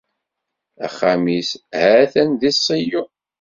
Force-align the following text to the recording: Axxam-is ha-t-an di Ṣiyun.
Axxam-is 0.85 1.49
ha-t-an 1.81 2.29
di 2.39 2.51
Ṣiyun. 2.65 3.09